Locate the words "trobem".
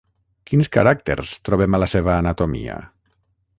1.49-1.79